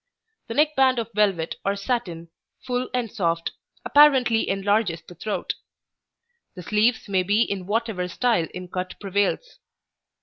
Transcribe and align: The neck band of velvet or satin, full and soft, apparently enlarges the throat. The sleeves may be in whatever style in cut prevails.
The 0.47 0.55
neck 0.55 0.75
band 0.75 0.97
of 0.97 1.11
velvet 1.13 1.57
or 1.63 1.75
satin, 1.75 2.29
full 2.65 2.89
and 2.91 3.11
soft, 3.11 3.51
apparently 3.85 4.49
enlarges 4.49 5.03
the 5.03 5.13
throat. 5.13 5.53
The 6.55 6.63
sleeves 6.63 7.07
may 7.07 7.21
be 7.21 7.43
in 7.43 7.67
whatever 7.67 8.07
style 8.07 8.47
in 8.51 8.67
cut 8.69 8.99
prevails. 8.99 9.59